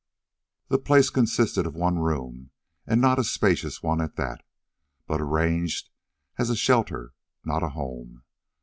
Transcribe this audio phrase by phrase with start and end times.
[0.69, 2.49] The place consisted of one room,
[2.87, 4.41] and not a spacious one at that,
[5.05, 5.91] but arranged
[6.39, 7.13] as a shelter,
[7.45, 8.23] not a home.